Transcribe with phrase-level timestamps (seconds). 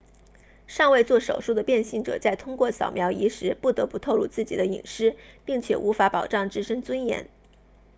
[0.65, 7.29] 尚未做手术的变性者在通过扫描仪时不得不透露自己的隐私并且无法保障自身尊严